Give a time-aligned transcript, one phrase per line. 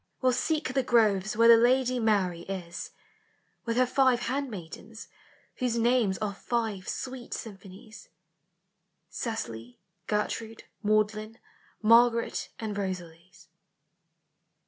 [0.19, 2.61] will seek the groves Where the lady M MYTHICAL: LEGENDARY.
[2.71, 2.89] 10L
[3.65, 5.07] With her rive handmaidens,
[5.57, 8.09] whose names Are five sweet symphonies,
[9.11, 9.77] Cecily,
[10.07, 11.37] Gertrude, Magdalen,
[11.83, 13.45] Margaret and Rosalys.